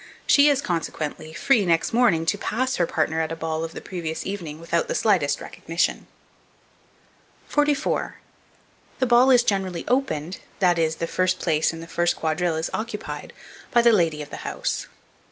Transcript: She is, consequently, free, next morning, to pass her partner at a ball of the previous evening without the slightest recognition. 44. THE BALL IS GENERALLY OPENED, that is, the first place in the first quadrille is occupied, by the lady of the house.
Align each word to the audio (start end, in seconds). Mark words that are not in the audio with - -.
She 0.25 0.49
is, 0.49 0.63
consequently, 0.63 1.31
free, 1.31 1.63
next 1.63 1.93
morning, 1.93 2.25
to 2.25 2.35
pass 2.39 2.77
her 2.77 2.87
partner 2.87 3.21
at 3.21 3.31
a 3.31 3.35
ball 3.35 3.63
of 3.63 3.73
the 3.73 3.81
previous 3.81 4.25
evening 4.25 4.59
without 4.59 4.87
the 4.87 4.95
slightest 4.95 5.39
recognition. 5.39 6.07
44. 7.47 8.15
THE 8.97 9.05
BALL 9.05 9.29
IS 9.29 9.43
GENERALLY 9.43 9.85
OPENED, 9.87 10.39
that 10.57 10.79
is, 10.79 10.95
the 10.95 11.05
first 11.05 11.37
place 11.39 11.71
in 11.71 11.81
the 11.81 11.87
first 11.87 12.15
quadrille 12.15 12.55
is 12.55 12.71
occupied, 12.73 13.31
by 13.69 13.83
the 13.83 13.93
lady 13.93 14.23
of 14.23 14.31
the 14.31 14.37
house. 14.37 14.87